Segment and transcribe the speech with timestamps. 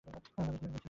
[0.05, 0.79] বালিশ দিয়ে দিয়েছি।